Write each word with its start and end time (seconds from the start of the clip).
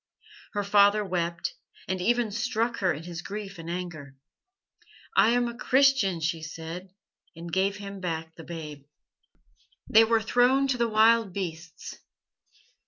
Her 0.53 0.63
father 0.63 1.05
wept, 1.05 1.53
and 1.87 2.01
even 2.01 2.31
struck 2.31 2.77
her 2.77 2.91
in 2.91 3.03
his 3.03 3.21
grief 3.21 3.59
and 3.59 3.69
anger. 3.69 4.15
'I 5.15 5.29
am 5.29 5.47
a 5.47 5.55
Christian,' 5.55 6.21
she 6.21 6.41
said, 6.41 6.89
and 7.35 7.53
gave 7.53 7.77
him 7.77 7.99
back 7.99 8.33
the 8.35 8.43
babe. 8.43 8.81
"They 9.87 10.03
were 10.03 10.19
thrown 10.19 10.67
to 10.69 10.77
the 10.79 10.89
wild 10.89 11.33
beasts. 11.33 11.99